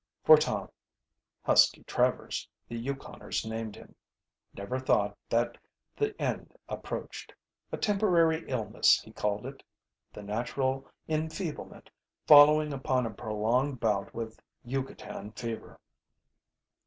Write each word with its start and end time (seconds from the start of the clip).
For 0.23 0.35
Tom 0.35 0.67
Husky 1.43 1.83
Travers, 1.83 2.49
the 2.67 2.75
Yukoners 2.75 3.45
named 3.47 3.75
him 3.75 3.93
never 4.51 4.79
thought 4.79 5.15
that 5.29 5.59
the 5.95 6.19
end 6.19 6.57
approached. 6.67 7.31
A 7.71 7.77
temporary 7.77 8.43
illness, 8.49 8.99
he 9.03 9.11
called 9.11 9.45
it, 9.45 9.61
the 10.11 10.23
natural 10.23 10.89
enfeeblement 11.07 11.91
following 12.25 12.73
upon 12.73 13.05
a 13.05 13.11
prolonged 13.13 13.79
bout 13.79 14.11
with 14.11 14.39
Yucatan 14.63 15.33
fever. 15.33 15.79